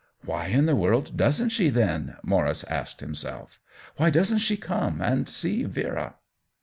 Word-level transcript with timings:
Why 0.25 0.47
in 0.47 0.65
the 0.65 0.75
world 0.75 1.15
doesn't 1.15 1.49
she, 1.49 1.69
then?" 1.69 2.15
Maurice 2.23 2.63
asked 2.63 3.01
himself; 3.01 3.59
"why 3.97 4.09
doesn't 4.09 4.39
she 4.39 4.57
come 4.57 4.99
and 4.99 5.29
see 5.29 5.63
Vera?" 5.63 6.15